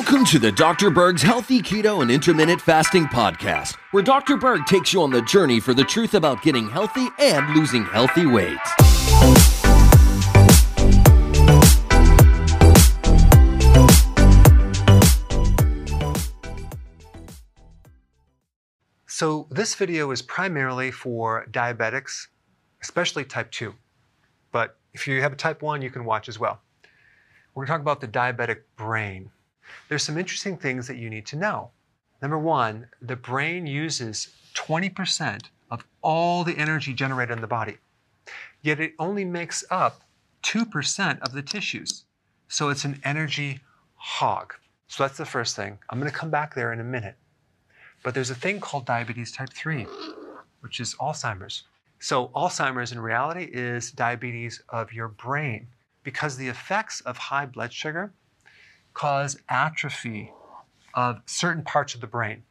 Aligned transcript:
Welcome 0.00 0.24
to 0.26 0.38
the 0.38 0.52
Dr. 0.52 0.90
Berg's 0.90 1.22
Healthy 1.22 1.60
Keto 1.60 2.02
and 2.02 2.08
Intermittent 2.08 2.60
Fasting 2.60 3.06
Podcast, 3.06 3.74
where 3.90 4.00
Dr. 4.00 4.36
Berg 4.36 4.64
takes 4.64 4.92
you 4.92 5.02
on 5.02 5.10
the 5.10 5.22
journey 5.22 5.58
for 5.58 5.74
the 5.74 5.82
truth 5.82 6.14
about 6.14 6.40
getting 6.40 6.70
healthy 6.70 7.08
and 7.18 7.52
losing 7.52 7.84
healthy 7.84 8.24
weight. 8.24 8.60
So 19.08 19.48
this 19.50 19.74
video 19.74 20.12
is 20.12 20.22
primarily 20.22 20.92
for 20.92 21.48
diabetics, 21.50 22.28
especially 22.80 23.24
type 23.24 23.50
2. 23.50 23.74
But 24.52 24.78
if 24.94 25.08
you 25.08 25.20
have 25.22 25.32
a 25.32 25.36
type 25.36 25.60
1, 25.60 25.82
you 25.82 25.90
can 25.90 26.04
watch 26.04 26.28
as 26.28 26.38
well. 26.38 26.60
We're 27.52 27.66
going 27.66 27.66
to 27.66 27.72
talk 27.72 27.80
about 27.80 28.00
the 28.00 28.06
diabetic 28.06 28.60
brain. 28.76 29.32
There's 29.88 30.02
some 30.02 30.18
interesting 30.18 30.56
things 30.56 30.86
that 30.86 30.96
you 30.96 31.10
need 31.10 31.26
to 31.26 31.36
know. 31.36 31.70
Number 32.20 32.38
one, 32.38 32.88
the 33.00 33.16
brain 33.16 33.66
uses 33.66 34.28
20% 34.54 35.44
of 35.70 35.84
all 36.02 36.44
the 36.44 36.58
energy 36.58 36.92
generated 36.92 37.36
in 37.36 37.40
the 37.40 37.46
body, 37.46 37.78
yet 38.62 38.80
it 38.80 38.94
only 38.98 39.24
makes 39.24 39.64
up 39.70 40.02
2% 40.42 41.20
of 41.20 41.32
the 41.32 41.42
tissues. 41.42 42.04
So 42.48 42.70
it's 42.70 42.84
an 42.84 43.00
energy 43.04 43.60
hog. 43.94 44.54
So 44.88 45.04
that's 45.04 45.18
the 45.18 45.26
first 45.26 45.54
thing. 45.54 45.78
I'm 45.90 46.00
going 46.00 46.10
to 46.10 46.16
come 46.16 46.30
back 46.30 46.54
there 46.54 46.72
in 46.72 46.80
a 46.80 46.84
minute. 46.84 47.16
But 48.02 48.14
there's 48.14 48.30
a 48.30 48.34
thing 48.34 48.60
called 48.60 48.86
diabetes 48.86 49.32
type 49.32 49.52
3, 49.52 49.86
which 50.60 50.80
is 50.80 50.94
Alzheimer's. 50.94 51.64
So 51.98 52.28
Alzheimer's 52.28 52.92
in 52.92 53.00
reality 53.00 53.50
is 53.52 53.90
diabetes 53.90 54.62
of 54.70 54.92
your 54.92 55.08
brain 55.08 55.66
because 56.04 56.36
the 56.36 56.48
effects 56.48 57.00
of 57.02 57.18
high 57.18 57.44
blood 57.44 57.72
sugar 57.72 58.12
cause 58.98 59.38
atrophy 59.48 60.32
of 60.92 61.20
certain 61.24 61.62
parts 61.62 61.94
of 61.94 62.00
the 62.00 62.06
brain. 62.06 62.42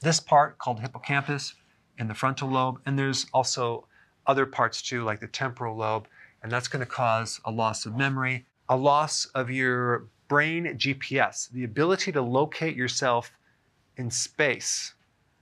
This 0.00 0.18
part 0.18 0.58
called 0.58 0.80
hippocampus 0.80 1.54
in 1.96 2.08
the 2.08 2.14
frontal 2.14 2.48
lobe, 2.48 2.80
and 2.84 2.98
there's 2.98 3.26
also 3.32 3.86
other 4.26 4.46
parts 4.46 4.82
too, 4.82 5.04
like 5.04 5.20
the 5.20 5.28
temporal 5.28 5.76
lobe, 5.76 6.08
and 6.42 6.50
that's 6.50 6.66
going 6.66 6.84
to 6.84 6.90
cause 6.90 7.40
a 7.44 7.52
loss 7.52 7.86
of 7.86 7.96
memory, 7.96 8.44
a 8.68 8.76
loss 8.76 9.26
of 9.26 9.48
your 9.48 10.08
brain 10.26 10.76
GPS, 10.76 11.48
the 11.52 11.62
ability 11.62 12.10
to 12.10 12.20
locate 12.20 12.74
yourself 12.74 13.30
in 13.96 14.10
space. 14.10 14.94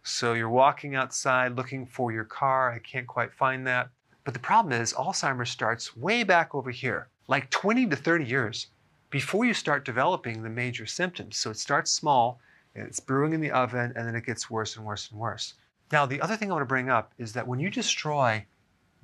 So 0.02 0.34
you're 0.34 0.50
walking 0.50 0.94
outside 0.94 1.56
looking 1.56 1.86
for 1.86 2.12
your 2.12 2.24
car, 2.24 2.70
I 2.70 2.80
can't 2.80 3.06
quite 3.06 3.32
find 3.32 3.66
that. 3.66 3.88
But 4.24 4.34
the 4.34 4.40
problem 4.40 4.78
is 4.78 4.92
Alzheimer's 4.92 5.48
starts 5.48 5.96
way 5.96 6.22
back 6.22 6.54
over 6.54 6.70
here, 6.70 7.08
like 7.28 7.48
20 7.48 7.86
to 7.86 7.96
30 7.96 8.26
years 8.26 8.66
before 9.12 9.44
you 9.44 9.52
start 9.52 9.84
developing 9.84 10.42
the 10.42 10.48
major 10.48 10.86
symptoms. 10.86 11.36
So 11.36 11.50
it 11.50 11.58
starts 11.58 11.92
small, 11.92 12.40
it's 12.74 12.98
brewing 12.98 13.34
in 13.34 13.42
the 13.42 13.50
oven, 13.50 13.92
and 13.94 14.08
then 14.08 14.16
it 14.16 14.24
gets 14.24 14.50
worse 14.50 14.76
and 14.76 14.86
worse 14.86 15.10
and 15.10 15.20
worse. 15.20 15.54
Now, 15.92 16.06
the 16.06 16.20
other 16.22 16.34
thing 16.34 16.50
I 16.50 16.54
want 16.54 16.62
to 16.62 16.66
bring 16.66 16.88
up 16.88 17.12
is 17.18 17.34
that 17.34 17.46
when 17.46 17.60
you 17.60 17.68
destroy 17.68 18.46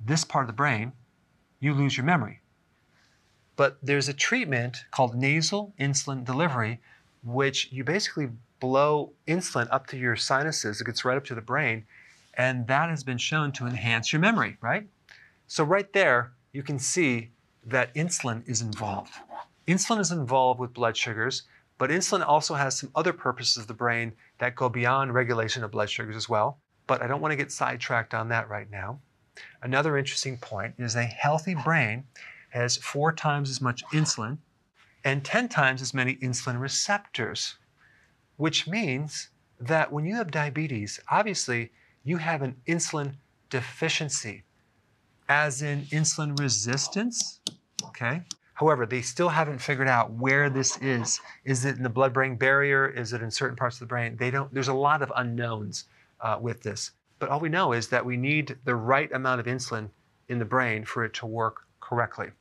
this 0.03 0.25
part 0.25 0.43
of 0.43 0.47
the 0.47 0.53
brain, 0.53 0.91
you 1.59 1.75
lose 1.75 1.95
your 1.95 2.07
memory. 2.07 2.41
But 3.55 3.77
there's 3.83 4.09
a 4.09 4.13
treatment 4.13 4.77
called 4.89 5.13
nasal 5.13 5.73
insulin 5.79 6.25
delivery, 6.25 6.79
which 7.23 7.71
you 7.71 7.83
basically 7.83 8.29
blow 8.59 9.11
insulin 9.27 9.67
up 9.69 9.85
to 9.87 9.97
your 9.97 10.15
sinuses, 10.15 10.81
it 10.81 10.85
gets 10.85 11.05
right 11.05 11.17
up 11.17 11.25
to 11.25 11.35
the 11.35 11.41
brain, 11.41 11.85
and 12.33 12.65
that 12.65 12.89
has 12.89 13.03
been 13.03 13.19
shown 13.19 13.51
to 13.51 13.67
enhance 13.67 14.11
your 14.11 14.21
memory, 14.21 14.57
right? 14.59 14.87
So, 15.45 15.63
right 15.63 15.91
there, 15.93 16.31
you 16.51 16.63
can 16.63 16.79
see 16.79 17.29
that 17.65 17.93
insulin 17.93 18.47
is 18.49 18.61
involved. 18.61 19.13
Insulin 19.69 19.99
is 19.99 20.11
involved 20.11 20.59
with 20.59 20.73
blood 20.73 20.97
sugars, 20.97 21.43
but 21.77 21.91
insulin 21.91 22.25
also 22.27 22.55
has 22.55 22.79
some 22.79 22.89
other 22.95 23.13
purposes 23.13 23.57
of 23.57 23.67
the 23.67 23.73
brain 23.75 24.11
that 24.39 24.55
go 24.55 24.67
beyond 24.67 25.13
regulation 25.13 25.63
of 25.63 25.69
blood 25.69 25.91
sugars 25.91 26.15
as 26.15 26.27
well. 26.27 26.57
But 26.87 27.03
I 27.03 27.07
don't 27.07 27.21
want 27.21 27.33
to 27.33 27.37
get 27.37 27.51
sidetracked 27.51 28.15
on 28.15 28.29
that 28.29 28.49
right 28.49 28.67
now. 28.71 28.99
Another 29.61 29.95
interesting 29.95 30.37
point 30.37 30.73
is 30.79 30.95
a 30.95 31.03
healthy 31.03 31.53
brain 31.53 32.05
has 32.49 32.77
four 32.77 33.13
times 33.13 33.47
as 33.51 33.61
much 33.61 33.83
insulin 33.93 34.39
and 35.05 35.23
10 35.23 35.47
times 35.49 35.83
as 35.83 35.93
many 35.93 36.15
insulin 36.15 36.59
receptors, 36.59 37.55
which 38.37 38.67
means 38.67 39.29
that 39.59 39.91
when 39.91 40.03
you 40.03 40.15
have 40.15 40.31
diabetes, 40.31 40.99
obviously 41.11 41.71
you 42.03 42.17
have 42.17 42.41
an 42.41 42.55
insulin 42.67 43.13
deficiency, 43.51 44.45
as 45.29 45.61
in 45.61 45.83
insulin 45.91 46.37
resistance, 46.39 47.39
okay? 47.85 48.23
However, 48.59 48.85
they 48.85 49.01
still 49.01 49.29
haven't 49.29 49.59
figured 49.59 49.87
out 49.87 50.11
where 50.11 50.49
this 50.49 50.77
is. 50.81 51.21
Is 51.45 51.63
it 51.63 51.77
in 51.77 51.83
the 51.83 51.87
blood-brain 51.87 52.35
barrier? 52.35 52.89
Is 52.89 53.13
it 53.13 53.21
in 53.21 53.31
certain 53.31 53.55
parts 53.55 53.77
of 53.77 53.79
the 53.79 53.85
brain? 53.85 54.17
They 54.17 54.31
don't. 54.31 54.53
There's 54.53 54.67
a 54.67 54.73
lot 54.73 55.01
of 55.01 55.13
unknowns 55.15 55.85
uh, 56.19 56.37
with 56.41 56.61
this. 56.61 56.91
But 57.19 57.29
all 57.29 57.39
we 57.39 57.47
know 57.47 57.71
is 57.71 57.87
that 57.87 58.05
we 58.05 58.17
need 58.17 58.57
the 58.65 58.75
right 58.75 59.09
amount 59.13 59.39
of 59.39 59.45
insulin 59.45 59.87
in 60.27 60.39
the 60.39 60.45
brain 60.45 60.83
for 60.83 61.05
it 61.05 61.13
to 61.13 61.25
work 61.25 61.61
correctly. 61.79 62.31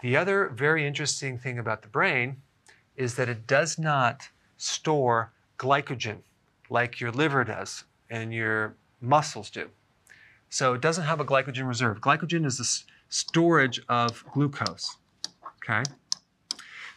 The 0.00 0.14
other 0.14 0.50
very 0.50 0.86
interesting 0.86 1.38
thing 1.38 1.58
about 1.58 1.80
the 1.80 1.88
brain 1.88 2.42
is 2.94 3.14
that 3.14 3.30
it 3.30 3.46
does 3.46 3.78
not 3.78 4.28
store 4.58 5.32
glycogen 5.58 6.18
like 6.68 7.00
your 7.00 7.12
liver 7.12 7.44
does 7.44 7.84
and 8.10 8.34
your 8.34 8.76
muscles 9.00 9.48
do. 9.48 9.70
So 10.50 10.74
it 10.74 10.82
doesn't 10.82 11.04
have 11.04 11.18
a 11.18 11.24
glycogen 11.24 11.66
reserve. 11.66 12.02
Glycogen 12.02 12.44
is 12.44 12.58
the 12.58 12.64
storage 13.08 13.80
of 13.88 14.24
glucose. 14.32 14.96
Okay? 15.56 15.82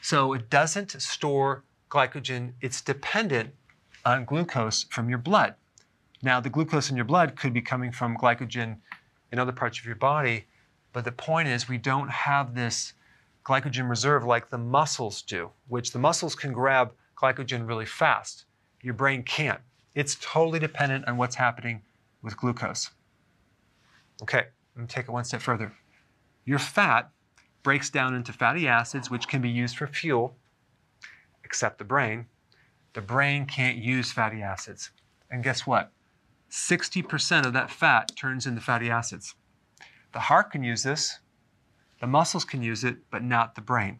So 0.01 0.33
it 0.33 0.49
doesn't 0.49 1.01
store 1.01 1.63
glycogen, 1.89 2.53
it's 2.61 2.81
dependent 2.81 3.51
on 4.05 4.25
glucose 4.25 4.83
from 4.89 5.09
your 5.09 5.19
blood. 5.19 5.55
Now, 6.23 6.39
the 6.39 6.49
glucose 6.49 6.89
in 6.89 6.95
your 6.95 7.05
blood 7.05 7.35
could 7.35 7.53
be 7.53 7.61
coming 7.61 7.91
from 7.91 8.17
glycogen 8.17 8.77
in 9.31 9.39
other 9.39 9.51
parts 9.51 9.79
of 9.79 9.85
your 9.85 9.95
body, 9.95 10.45
but 10.93 11.03
the 11.05 11.11
point 11.11 11.47
is 11.47 11.67
we 11.67 11.77
don't 11.77 12.09
have 12.09 12.55
this 12.55 12.93
glycogen 13.45 13.89
reserve 13.89 14.23
like 14.23 14.49
the 14.49 14.57
muscles 14.57 15.21
do, 15.21 15.49
which 15.67 15.91
the 15.91 15.99
muscles 15.99 16.35
can 16.35 16.53
grab 16.53 16.93
glycogen 17.15 17.67
really 17.67 17.85
fast. 17.85 18.45
Your 18.81 18.93
brain 18.93 19.23
can't. 19.23 19.59
It's 19.93 20.17
totally 20.21 20.59
dependent 20.59 21.07
on 21.07 21.17
what's 21.17 21.35
happening 21.35 21.81
with 22.21 22.37
glucose. 22.37 22.91
Okay, 24.21 24.45
let 24.75 24.81
me 24.81 24.87
take 24.87 25.05
it 25.05 25.11
one 25.11 25.23
step 25.23 25.41
further. 25.41 25.73
Your 26.45 26.59
fat 26.59 27.09
breaks 27.63 27.89
down 27.89 28.15
into 28.15 28.33
fatty 28.33 28.67
acids, 28.67 29.09
which 29.09 29.27
can 29.27 29.41
be 29.41 29.49
used 29.49 29.77
for 29.77 29.87
fuel, 29.87 30.35
except 31.43 31.77
the 31.77 31.83
brain. 31.83 32.25
The 32.93 33.01
brain 33.01 33.45
can't 33.45 33.77
use 33.77 34.11
fatty 34.11 34.41
acids. 34.41 34.91
And 35.29 35.43
guess 35.43 35.65
what? 35.65 35.91
60% 36.49 37.45
of 37.45 37.53
that 37.53 37.71
fat 37.71 38.11
turns 38.15 38.45
into 38.45 38.61
fatty 38.61 38.89
acids. 38.89 39.35
The 40.11 40.19
heart 40.19 40.51
can 40.51 40.63
use 40.63 40.83
this, 40.83 41.19
the 42.01 42.07
muscles 42.07 42.43
can 42.43 42.61
use 42.61 42.83
it, 42.83 42.97
but 43.11 43.23
not 43.23 43.55
the 43.55 43.61
brain. 43.61 43.99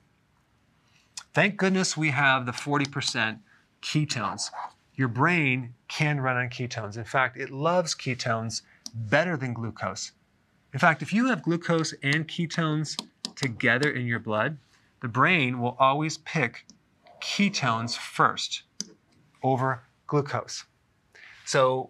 Thank 1.33 1.55
goodness 1.55 1.95
we 1.95 2.09
have 2.09 2.45
the 2.45 2.51
40% 2.51 3.39
ketones. 3.81 4.49
Your 4.95 5.07
brain 5.07 5.75
can 5.87 6.19
run 6.19 6.35
on 6.35 6.49
ketones. 6.49 6.97
In 6.97 7.05
fact, 7.05 7.37
it 7.37 7.51
loves 7.51 7.95
ketones 7.95 8.63
better 8.93 9.37
than 9.37 9.53
glucose. 9.53 10.11
In 10.73 10.79
fact, 10.79 11.01
if 11.01 11.11
you 11.11 11.27
have 11.27 11.43
glucose 11.43 11.93
and 12.01 12.27
ketones 12.27 12.97
together 13.35 13.91
in 13.91 14.05
your 14.05 14.19
blood, 14.19 14.57
the 15.01 15.07
brain 15.07 15.59
will 15.59 15.75
always 15.79 16.17
pick 16.19 16.65
ketones 17.21 17.97
first 17.97 18.63
over 19.43 19.83
glucose. 20.07 20.65
So 21.45 21.89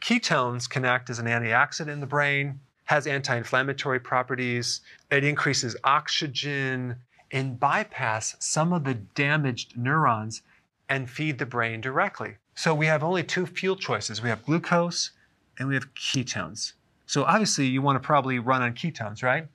ketones 0.00 0.68
can 0.68 0.84
act 0.84 1.10
as 1.10 1.18
an 1.18 1.26
antioxidant 1.26 1.88
in 1.88 2.00
the 2.00 2.06
brain, 2.06 2.60
has 2.84 3.06
anti-inflammatory 3.06 4.00
properties, 4.00 4.80
it 5.10 5.24
increases 5.24 5.76
oxygen 5.84 6.96
and 7.30 7.58
bypass 7.58 8.36
some 8.40 8.72
of 8.72 8.84
the 8.84 8.94
damaged 8.94 9.76
neurons 9.76 10.42
and 10.88 11.08
feed 11.08 11.38
the 11.38 11.46
brain 11.46 11.80
directly. 11.80 12.36
So 12.54 12.74
we 12.74 12.86
have 12.86 13.02
only 13.02 13.22
two 13.22 13.46
fuel 13.46 13.76
choices. 13.76 14.22
We 14.22 14.28
have 14.28 14.44
glucose 14.44 15.12
and 15.58 15.68
we 15.68 15.74
have 15.74 15.92
ketones. 15.94 16.74
So 17.12 17.24
obviously 17.24 17.66
you 17.66 17.82
want 17.82 18.02
to 18.02 18.06
probably 18.06 18.38
run 18.38 18.62
on 18.62 18.72
ketones, 18.72 19.22
right? 19.22 19.46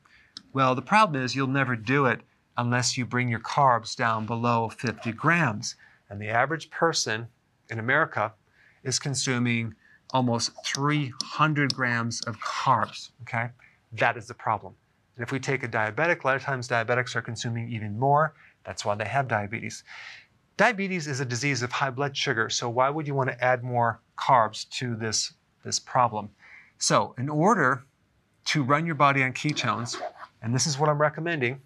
Well, 0.53 0.75
the 0.75 0.81
problem 0.83 1.23
is 1.23 1.35
you'll 1.35 1.47
never 1.47 1.75
do 1.75 2.05
it 2.05 2.21
unless 2.55 2.95
you 2.95 3.03
bring 3.03 3.29
your 3.29 3.39
carbs 3.39 3.95
down 3.95 4.27
below 4.27 4.69
50 4.69 5.11
grams. 5.13 5.75
And 6.07 6.21
the 6.21 6.27
average 6.27 6.69
person 6.69 7.27
in 7.71 7.79
America 7.79 8.31
is 8.83 8.99
consuming 8.99 9.73
almost 10.13 10.51
300 10.67 11.73
grams 11.73 12.21
of 12.27 12.37
carbs. 12.37 13.09
Okay, 13.23 13.49
that 13.93 14.17
is 14.17 14.27
the 14.27 14.35
problem. 14.35 14.75
And 15.15 15.23
if 15.23 15.31
we 15.31 15.39
take 15.39 15.63
a 15.63 15.67
diabetic, 15.67 16.23
a 16.23 16.27
lot 16.27 16.35
of 16.35 16.43
times 16.43 16.67
diabetics 16.67 17.15
are 17.15 17.23
consuming 17.23 17.71
even 17.71 17.97
more. 17.97 18.35
That's 18.65 18.85
why 18.85 18.93
they 18.93 19.05
have 19.05 19.27
diabetes. 19.27 19.83
Diabetes 20.57 21.07
is 21.07 21.21
a 21.21 21.25
disease 21.25 21.63
of 21.63 21.71
high 21.71 21.89
blood 21.89 22.15
sugar, 22.15 22.51
so 22.51 22.69
why 22.69 22.91
would 22.91 23.07
you 23.07 23.15
want 23.15 23.31
to 23.31 23.43
add 23.43 23.63
more 23.63 23.99
carbs 24.15 24.69
to 24.77 24.95
this, 24.95 25.33
this 25.65 25.79
problem? 25.79 26.29
So, 26.77 27.15
in 27.17 27.29
order 27.29 27.83
to 28.45 28.63
run 28.63 28.85
your 28.85 28.95
body 28.95 29.23
on 29.23 29.33
ketones, 29.33 29.99
and 30.41 30.53
this 30.53 30.67
is 30.67 30.77
what 30.77 30.89
I'm 30.89 31.01
recommending, 31.01 31.61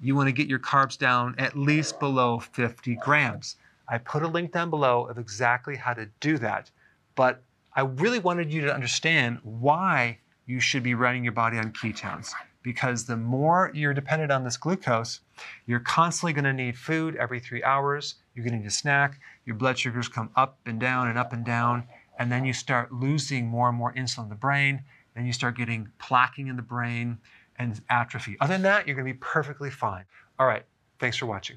you 0.00 0.14
want 0.16 0.28
to 0.28 0.32
get 0.32 0.48
your 0.48 0.58
carbs 0.58 0.98
down 0.98 1.34
at 1.38 1.56
least 1.56 2.00
below 2.00 2.40
50 2.40 2.96
grams. 2.96 3.56
I 3.88 3.98
put 3.98 4.22
a 4.22 4.28
link 4.28 4.52
down 4.52 4.70
below 4.70 5.06
of 5.06 5.18
exactly 5.18 5.76
how 5.76 5.94
to 5.94 6.08
do 6.20 6.38
that, 6.38 6.70
but 7.14 7.42
I 7.74 7.82
really 7.82 8.18
wanted 8.18 8.52
you 8.52 8.62
to 8.62 8.74
understand 8.74 9.38
why 9.42 10.18
you 10.46 10.60
should 10.60 10.82
be 10.82 10.94
running 10.94 11.24
your 11.24 11.32
body 11.32 11.58
on 11.58 11.72
ketones 11.72 12.32
because 12.64 13.04
the 13.04 13.16
more 13.16 13.70
you're 13.74 13.94
dependent 13.94 14.32
on 14.32 14.42
this 14.42 14.56
glucose, 14.56 15.20
you're 15.66 15.80
constantly 15.80 16.32
going 16.32 16.44
to 16.44 16.52
need 16.52 16.76
food 16.76 17.14
every 17.16 17.38
three 17.38 17.62
hours. 17.62 18.16
You're 18.34 18.44
going 18.44 18.54
to 18.54 18.60
need 18.60 18.66
a 18.66 18.70
snack. 18.70 19.20
Your 19.44 19.54
blood 19.54 19.78
sugars 19.78 20.08
come 20.08 20.30
up 20.34 20.58
and 20.66 20.80
down 20.80 21.08
and 21.08 21.18
up 21.18 21.32
and 21.32 21.44
down. 21.44 21.84
And 22.18 22.30
then 22.30 22.44
you 22.44 22.52
start 22.52 22.92
losing 22.92 23.46
more 23.46 23.68
and 23.68 23.76
more 23.76 23.92
insulin 23.94 24.24
in 24.24 24.28
the 24.28 24.34
brain. 24.34 24.82
Then 25.14 25.26
you 25.26 25.32
start 25.32 25.56
getting 25.56 25.88
plaquing 25.98 26.48
in 26.48 26.56
the 26.56 26.62
brain 26.62 27.18
and 27.58 27.80
atrophy. 27.90 28.36
Other 28.40 28.54
than 28.54 28.62
that, 28.62 28.86
you're 28.86 28.96
going 28.96 29.06
to 29.06 29.12
be 29.12 29.18
perfectly 29.18 29.70
fine. 29.70 30.04
All 30.38 30.46
right. 30.46 30.64
Thanks 30.98 31.16
for 31.16 31.26
watching. 31.26 31.56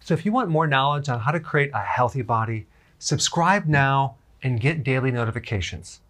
So 0.00 0.14
if 0.14 0.24
you 0.24 0.32
want 0.32 0.50
more 0.50 0.66
knowledge 0.66 1.08
on 1.08 1.20
how 1.20 1.30
to 1.30 1.40
create 1.40 1.70
a 1.72 1.80
healthy 1.80 2.22
body, 2.22 2.66
subscribe 2.98 3.66
now 3.66 4.16
and 4.42 4.60
get 4.60 4.84
daily 4.84 5.10
notifications. 5.10 6.00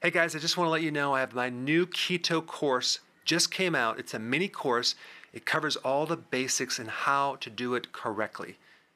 Hey 0.00 0.10
guys, 0.10 0.34
I 0.34 0.38
just 0.38 0.56
want 0.56 0.66
to 0.66 0.72
let 0.72 0.82
you 0.82 0.90
know 0.90 1.14
I 1.14 1.20
have 1.20 1.34
my 1.34 1.48
new 1.48 1.86
keto 1.86 2.44
course 2.44 3.00
just 3.24 3.50
came 3.50 3.74
out. 3.74 3.98
It's 3.98 4.14
a 4.14 4.18
mini 4.18 4.48
course. 4.48 4.94
It 5.32 5.46
covers 5.46 5.76
all 5.76 6.06
the 6.06 6.16
basics 6.16 6.78
and 6.78 6.90
how 6.90 7.36
to 7.36 7.48
do 7.48 7.74
it 7.74 7.92
correctly. 7.92 8.58